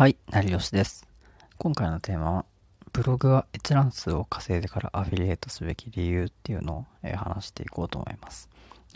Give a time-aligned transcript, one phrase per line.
[0.00, 1.06] はい、成吉です。
[1.58, 2.44] 今回のテーマは、
[2.90, 8.48] ブログは閲覧数を稼いでからアフィリエイトすべき理由っていうのを、え話していこうと思います。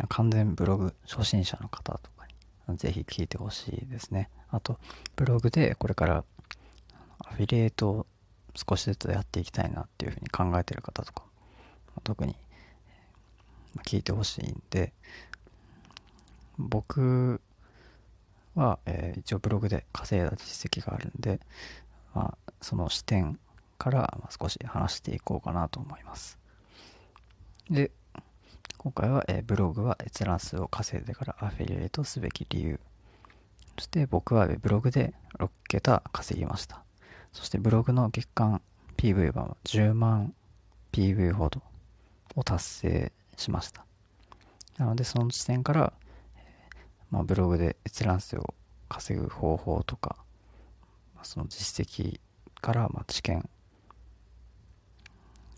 [0.08, 2.26] 完全ブログ初心者の方とか
[2.68, 4.30] にぜひ聞いてほしいですね。
[4.50, 4.78] あと、
[5.14, 6.24] ブログでこれから
[7.18, 8.06] アフィリエイトを
[8.54, 11.24] 少しずつやっていきたいなっていうふうに考えてる方とか、
[12.02, 12.34] 特に
[13.84, 14.94] 聞いてほしいんで、
[16.56, 17.42] 僕
[18.54, 21.40] は、えー一応ブログで稼いだ実績があるんで、
[22.14, 23.38] まあ、その視点
[23.78, 26.38] から、少し話していこうかなと思います。
[27.70, 27.90] で、
[28.78, 32.80] 今回は、えーブログは閲覧数を稼いでからアフィリエイトすべき理由。
[33.76, 36.82] そして僕はブログで6桁稼ぎました。
[37.32, 38.62] そしてブログの月間
[38.96, 40.32] PV 版は10万
[40.92, 41.60] PV ほど
[42.36, 43.84] を達成しました。
[44.78, 45.92] なのでその時点から、
[47.14, 48.54] まあ、ブログで閲覧数を
[48.88, 50.16] 稼ぐ方法とか、
[51.22, 52.20] その実績
[52.60, 53.48] から、まあ、知見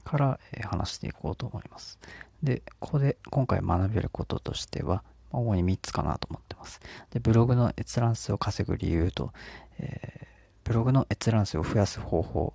[0.05, 1.99] から、え話していこうと思います。
[2.43, 6.81] で、ここで今回学べることとしては、ま主に3つかなと思ってます。
[7.11, 9.33] で、ブログの閲覧数を稼ぐ理由と、
[9.79, 10.27] えー
[10.67, 12.53] ブログの閲覧数を増やす方法、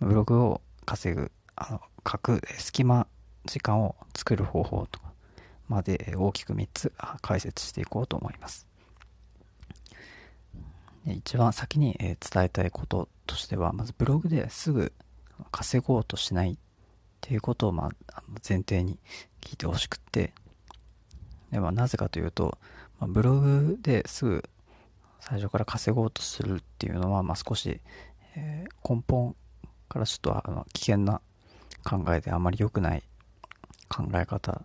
[0.00, 3.06] ブログを稼ぐ、あの、書く隙間
[3.44, 5.11] 時間を作る方法とか
[5.68, 8.66] まで大きく3つ解説していこうと思います。
[11.06, 14.92] 一番先に伝えたいこととしては、まずブログですぐ
[15.50, 16.56] 稼ごうとしないっ
[17.20, 18.98] ていうことを、まあ、前提に
[19.40, 20.32] 聞いてほしくって、
[21.50, 22.58] でまあ、なぜかというと、
[23.00, 24.44] ま、ブログですぐ
[25.20, 27.80] 最初から稼ごうとするっていうのは、まあ、少し、
[28.36, 29.36] えー根本
[29.88, 31.20] からちょっとあの危険な
[31.84, 33.02] 考えであまり良くない
[33.88, 34.62] 考え方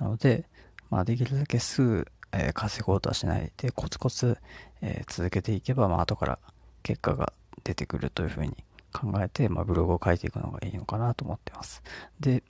[0.00, 0.44] なので、
[0.90, 4.38] まあ、できるだけすぐ、えー稼ごうとはしないでコツコツ、
[4.80, 6.38] えー続けていけば、まあ後から
[6.82, 7.32] 結果が
[7.64, 8.56] 出てくるというふうに
[8.92, 11.82] 考えて、まあ、ブログを書いていくのがいいのかなと思ってます。
[12.18, 12.42] で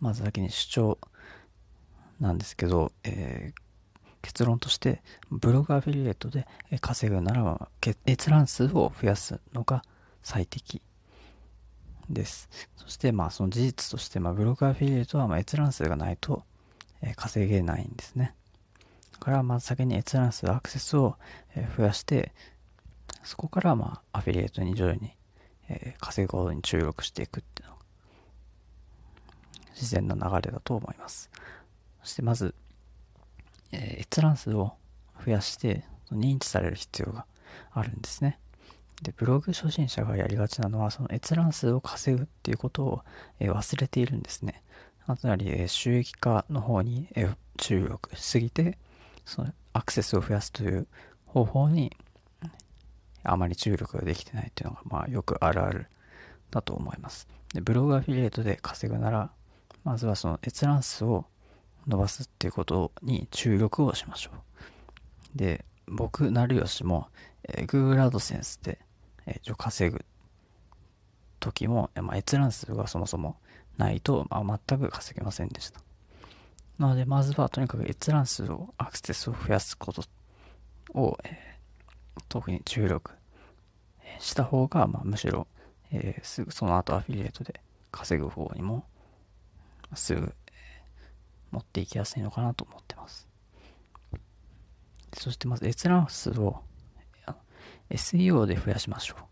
[0.00, 0.98] まず先に主張
[2.20, 3.66] なんですけど、えー
[4.22, 9.84] 結論としてブログアフィリエイトでえ稼ぐならばけ閲覧数を増やすのが
[10.24, 10.82] 最適
[12.08, 12.48] です。
[12.76, 16.44] そしてまあその事実としてまあブログアフィリエイトはま閲覧数がないと
[17.02, 18.34] え稼げないんですね。
[19.12, 21.16] だからまず先に閲覧数アクセスを
[21.54, 22.32] え増やして
[23.24, 25.16] そこからまあアフィリエイトに徐々に
[25.68, 27.80] え稼ぐことに注力していくっていうのが
[29.74, 31.30] 自然な流れだと思います。
[32.02, 32.54] そしてまず
[33.72, 34.74] え閲覧数を
[35.24, 37.26] 増やして認知される必要が
[37.72, 38.38] あるんですね。
[39.02, 43.02] で、ブログ初心者がやりがちなのは、その閲覧数を稼ぐっていうことを、
[43.40, 44.62] え忘れているんですね。
[45.18, 48.78] つまり、え収益化の方に、え注力しすぎて、
[49.24, 50.86] そのアクセスを増やすという
[51.26, 51.96] 方法に
[53.24, 55.86] あまり注力ができてないっていうのが、まあ、よくあるある
[56.50, 57.28] だと思います。
[57.52, 59.30] で、ブログアフィリエイトで稼ぐなら、
[59.84, 61.26] まずはその閲覧数を
[61.86, 64.30] 伸ばすっていうことに注力をしましょ
[65.34, 65.38] う。
[65.38, 67.08] で、僕、成吉も、
[67.44, 68.78] えー Google AdSense で、
[69.26, 70.04] えー一応稼ぐ
[71.40, 73.36] 時も、まあ、閲覧数がそもそも
[73.76, 75.80] ないと、まあ、全く稼げませんでした。
[76.78, 80.02] なので、まずはとにかく閲覧数を、アクセスを増やすこと
[80.94, 81.56] を、えー
[82.28, 83.12] 特に注力
[84.18, 85.46] した方が、まあ、むしろ、
[85.92, 87.60] えーすぐその後アフィリエイトで
[87.92, 88.84] 稼ぐ方にも、
[89.94, 90.56] すぐ、えー
[91.52, 93.28] 持っていきやすいのかなと思ってます。
[95.14, 96.60] そしてまず閲覧数を
[97.90, 99.24] SEO で増やしましょう。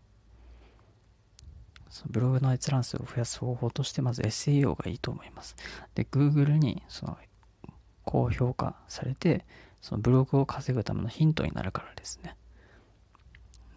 [2.09, 5.55] ブログの閲覧数を増やす方法としてまず SEO がいいと思います。
[5.95, 7.17] で、Google にその
[8.03, 9.45] 高評価されて、
[9.81, 12.35] そのブログを稼ぐためのヒントになるからですね。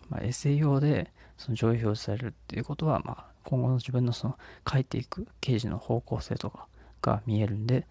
[0.09, 4.39] まあ、SEO でその上位表示されるっていうことは、まあ、今後の自分のその
[4.71, 6.67] 書いていく記事の方向性とか
[7.03, 7.87] が見えるんで、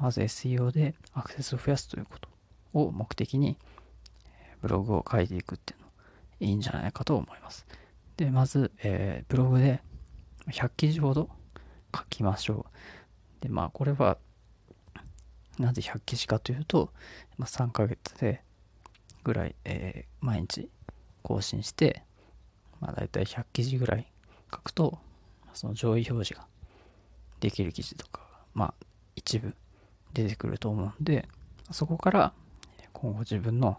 [0.00, 2.28] まず SEO でアクセスを増やすということ
[2.72, 3.56] を目的に
[4.60, 5.81] ブログを書いていくっていうの
[6.42, 7.66] いいんじゃないかと思います。
[8.16, 9.80] で、まず、えーブログで
[10.48, 11.30] 100記事ほど
[11.94, 12.66] 書きましょ
[13.40, 13.42] う。
[13.42, 14.18] で、まあこれは
[15.58, 16.92] なぜ100記事かというと、
[17.38, 18.42] まあ、3ヶ月で
[19.22, 20.68] ぐらい、えー毎日
[21.22, 22.02] 更新して、
[22.80, 24.06] まあ大体100記事ぐらい
[24.52, 24.98] 書くと、
[25.54, 26.46] その上位表示が
[27.40, 28.20] できる記事とか、
[28.54, 28.74] まあ
[29.14, 29.54] 一部
[30.12, 31.28] 出てくると思うんで、
[31.70, 32.32] そこから
[32.92, 33.78] 今後自分の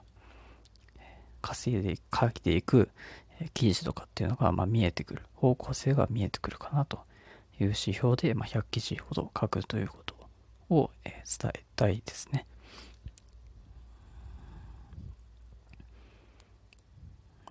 [1.43, 2.89] 稼いで書いていく
[3.53, 6.97] 記事とかっていうのがまあ見えてくる、方向性が見えてくるかなと
[7.59, 10.15] いう指標で、まあ、100記事ほど書くということ
[10.69, 12.47] をえ伝えたいですね。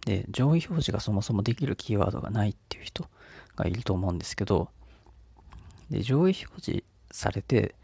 [0.07, 3.07] で、上位表示がそもそもできるキーワードがないっていう人
[3.55, 4.69] がいると思うんですけど、
[5.91, 7.75] で、上位表示されて、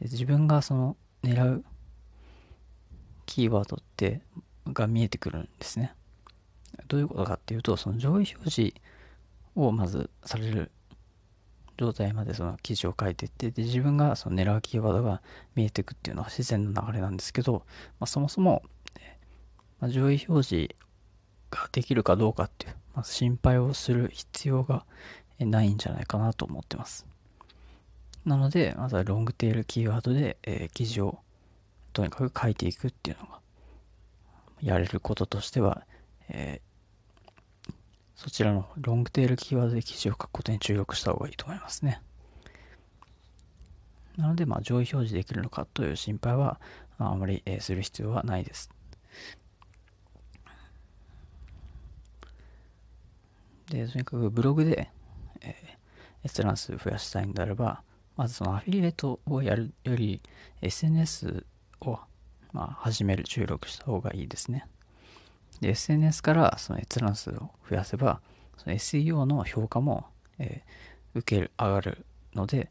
[0.00, 1.64] 自分がその狙う
[3.26, 4.20] キーワードって
[4.66, 5.94] が見えてくるんですね。
[6.88, 8.74] どういうことかっていうと、その上位表示
[9.54, 10.70] をまずされる
[11.76, 15.22] 状態までその記事を書いていって、で、自分がその狙うキーワードが
[15.54, 17.64] 見えてくっていうのは自然な流れなんですけど、
[17.98, 18.62] まあ、そもそも、
[19.80, 20.74] まあ、上位表示
[21.50, 24.84] ができるかどうかっていう、まず心配をする必要が
[25.38, 27.06] ないんじゃないかなと思ってます。
[28.24, 31.18] なので、まずはロングテールキーワードで、えー、記事を
[31.92, 33.40] とにかく書いていくっていうのが、
[34.62, 35.84] やれることとしては、
[36.28, 37.72] えー、
[38.14, 42.00] そちらのロングテールキーワードで記事を書くことに注力した方がいいと思いますね。
[44.16, 46.60] なので、まあ、上位表示できるのかという心配は、
[46.98, 48.70] まあ、あまり、えー、する必要はないです。
[53.70, 54.90] で、とにかくブログで、
[55.40, 57.82] えー、閲覧数増やしたいんであれば、
[58.16, 60.20] まずそのアフィリエイトをやるより
[60.60, 61.46] SNS
[61.80, 61.98] を、
[62.52, 64.66] まあ、始める注力した方がいいですね。
[65.60, 68.20] で、SNS からその閲覧数を増やせば、
[68.56, 70.06] その SEO の評価も、
[70.38, 72.04] えー、受ける、上がる
[72.34, 72.70] ので、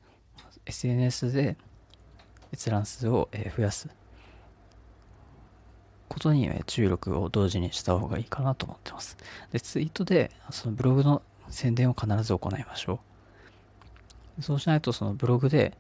[0.65, 1.57] SNS で
[2.53, 3.89] 閲覧数を、えー、増やす
[6.11, 9.15] ことに注力を同時にした方がいいかなと思ってます。
[9.51, 12.99] で、ツイートでそのブログの宣伝を必ず行いましょ
[14.37, 14.41] う。
[14.41, 15.77] そうしないとそのブログで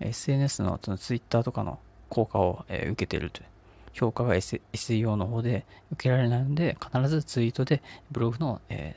[0.00, 1.78] SNS のその Twitter とかの
[2.12, 3.46] 効果を、え受けているという
[3.94, 8.96] 評価が、SEO の方で受けられないので、必ずツイートでブログの、え、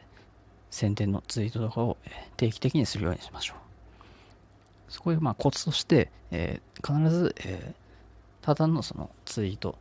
[0.70, 1.96] 宣伝のツイートとかを
[2.36, 4.92] 定期的にするようにしましょう。
[4.92, 9.78] そこでまあコツとして、えー、必ず、えー、ただのそのツイート、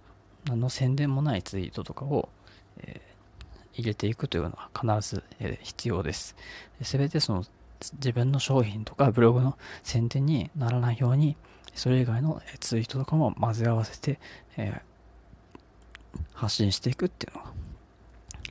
[0.46, 2.28] 何の宣伝もないツイートとかを、
[2.78, 4.70] えー、入れていくというのは
[5.00, 6.36] 必ず、え必要です。
[6.82, 7.44] すべてその
[7.94, 11.36] 自分の商品とかブログの宣伝にならないように、
[11.74, 14.18] それ以外のツイートとかも混ぜ合わせて、
[14.56, 17.52] えー、発信していくっていうのが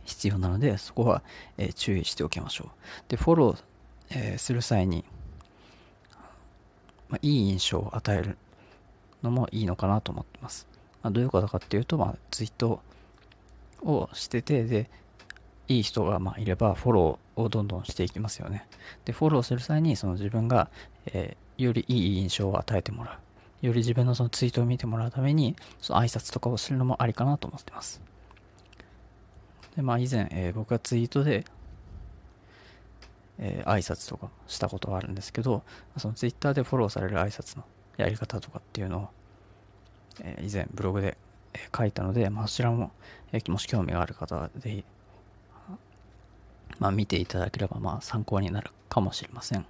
[0.06, 1.24] 必要なので、そこは、
[1.58, 2.70] えー、注意しておきましょう。
[3.08, 3.64] で、フォロー、
[4.10, 5.06] えー、する際に、
[7.10, 8.38] まあ、いい印象を与える
[9.22, 10.68] のもいいのかなと思ってます。
[11.02, 12.82] まあ、どういうことかっていうと、まあ、ツイート
[13.82, 14.90] をしてて、で、
[15.68, 18.68] いい人がまあいればフォローをどんどんしていきますよね。
[19.06, 20.70] で、フォローする際にその自分が、
[21.06, 23.20] えよりいい印象を与えてもら
[23.62, 23.66] う。
[23.66, 28.02] より自分のそのツイートを見てもらうために、その挨拶とかをするのもありかなと思ってます。
[29.76, 31.46] で、まあ以前、えー、僕がツイートで、
[33.40, 35.64] えー、挨拶とかしたことがあるんですけど、
[35.98, 37.64] そのツイッターでフォローされる挨拶の
[37.98, 39.10] やり方とかっていうのを、
[40.22, 41.18] えー、以前ブログで、
[41.76, 42.92] 書いたので、まあそちらも、
[43.32, 44.84] えもし興味がある方はぜひ、
[46.80, 49.66] まあ見ていただければまあ参考になるかもしれません。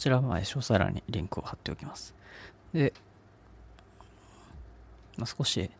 [0.00, 2.14] ちらは詳細欄にリンクを貼っておきます。
[2.72, 2.94] で、
[5.18, 5.70] まあ、少し、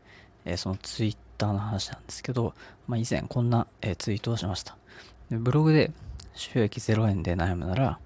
[0.44, 2.54] えー、そのツイッターの話なんですけど、
[2.86, 4.76] まあ、以前こんな、えー、ツイートをしました。
[5.30, 5.90] でブログで
[6.34, 7.98] 収益0円で悩むなら、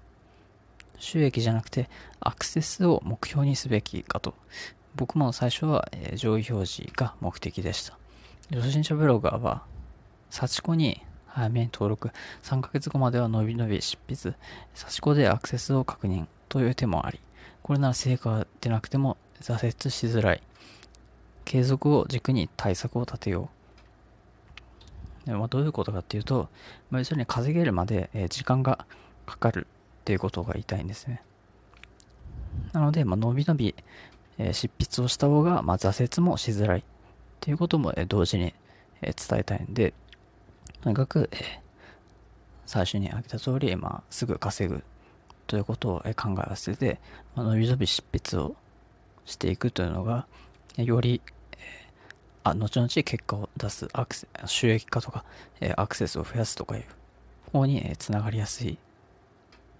[0.97, 1.89] 収益じゃなくて
[2.21, 4.33] アクセスを目標にすべきかと。
[4.95, 7.97] 僕も最初は、えー、上位表示が目的でした。
[8.53, 9.63] 初心者ブロガーは、
[10.29, 11.01] 幸子に
[11.35, 12.11] 早めに登録。
[12.43, 14.35] 3ヶ月後までは伸び伸び執筆。
[14.73, 17.19] 差し子でアクセスを確認という手もあり。
[17.61, 20.41] これなら成果が出なくても挫折しづらい。
[21.43, 23.49] 継続を軸に対策を立てよ
[25.25, 25.29] う。
[25.29, 26.47] でまあ、どういうことかっていうと、
[26.89, 28.85] まあ、要するに稼げるまで、時間が
[29.25, 29.67] かかる
[30.01, 31.21] っていうことが言いたいんですね。
[32.71, 33.75] なので、まあ、伸び伸び、
[34.53, 36.83] 執筆をした方が、まあ、挫折もしづらいっ
[37.41, 38.53] ていうことも、同時に、
[39.01, 39.93] 伝えたいんで、
[40.85, 41.39] とにかく、えー、
[42.67, 44.83] 最初に挙げた通り、まあ、すぐ稼ぐ
[45.47, 46.99] ということを考え合わせて、
[47.33, 48.55] まあ、伸び伸び執筆を
[49.25, 50.27] していくというのが、
[50.77, 51.23] より、
[51.53, 51.57] えー、
[52.43, 55.25] あ後々結果を出すアクセ収益化とか、
[55.59, 56.83] えー、アクセスを増やすとかいう
[57.51, 58.77] 方に、えー、つながりやすい、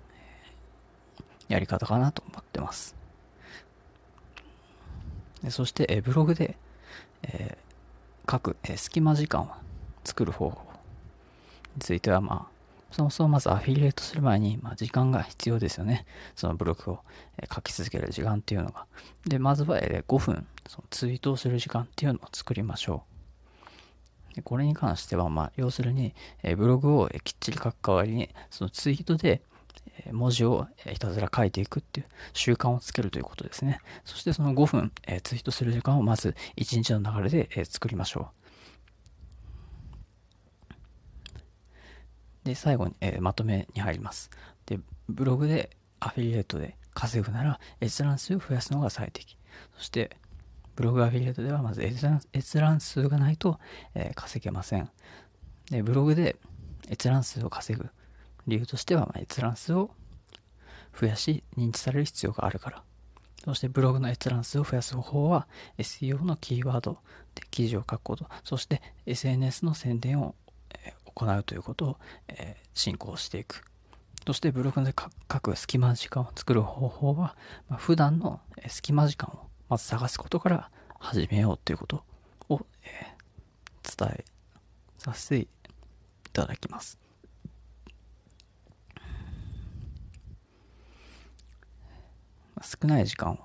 [0.10, 2.96] えー、やり方かなと思ってます。
[5.52, 6.58] そして、えー、ブログで、
[7.22, 9.50] えー、書く、えー、隙間時間を
[10.04, 10.75] 作る方法
[11.76, 12.56] については、まあ、
[12.92, 16.06] そもそもまずアフィリエイトする前に、まあ、時間が必要ですよね。
[16.36, 17.00] そのブログを、
[17.54, 18.86] 書き続ける時間っていうのが。
[19.26, 23.04] で、まずは、5分、そのツイートをする時間っていうのを作りましょ
[24.32, 24.36] う。
[24.36, 26.14] でこれに関しては、まあ、要するに、
[26.58, 29.42] ブログを、きっちり書く代わりに、そのツイートで、
[30.12, 33.80] 文字を、ひたすら書いていくっていう習慣をつけるということですね。
[34.04, 38.45] そしてその5分、えツイートする時間をまず1日の流れで、え作りましょう。
[42.46, 44.30] で、最後に、えー、まとめに入ります。
[44.66, 49.38] で、ブログでアフィリエイトで稼ぐなら閲覧数を増やすのが最適。
[49.76, 50.16] そして、
[50.76, 53.60] ブログアフィリエイトではまず閲覧数がないと、
[53.96, 54.90] えー、稼げません。
[55.70, 56.38] で、ブログで
[56.90, 57.90] 閲覧数を稼ぐ
[58.48, 59.92] 理由としては、まあ、閲覧数を
[61.00, 62.84] 増やし認知される必要があるから。
[63.44, 65.48] そしてブログの閲覧数を増やす方法は
[65.78, 66.98] SEO のキーワード
[67.36, 70.36] で記事を書くこと、そして SNS の宣伝を、
[71.16, 73.64] 行うということを、え進行していく。
[74.28, 74.94] そしてブログで
[75.32, 77.36] 書く隙間時間を作る方法は、
[77.70, 82.04] まあ、普段の隙間時間をまず探すことから始めようということ
[82.50, 83.16] を、え
[83.98, 84.26] 伝え
[84.98, 85.48] させてい
[86.34, 87.00] ただきます。
[92.62, 93.38] 少ない時間を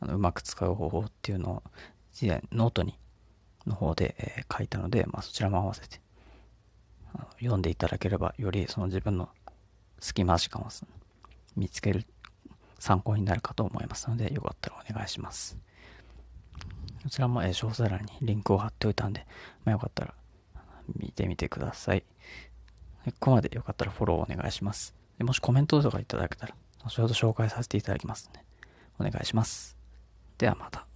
[0.00, 1.62] あのうまく使う方法っていうのを
[2.20, 2.98] 以前ノートに
[3.66, 6.00] の方で、えー、書いたので、まあ、そちらも合わせて
[7.40, 9.28] 読んでいただければよりその自分の
[10.00, 10.66] 隙間時間を
[11.56, 12.04] 見つける
[12.78, 15.56] 参考になるかと思いますのでよかったらお願いします
[17.02, 19.26] こちらも、え、詳細欄にリンクを貼っておいたんで、
[19.64, 20.14] まあ、よかったら
[20.96, 22.04] 見てみてください
[23.04, 28.44] ここまでよかったらフォローお願いしますもしコメントとかいただけたら後ほど紹介させていただきますね
[28.98, 29.76] お願いします。
[30.36, 30.86] ではまた。